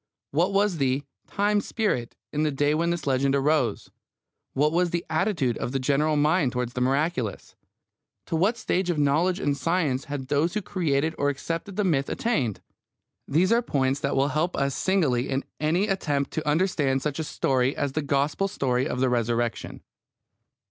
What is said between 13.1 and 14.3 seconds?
These are points that will